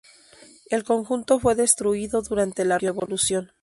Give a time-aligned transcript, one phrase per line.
[0.71, 3.51] El conjunto fue destruido durante la Revolución.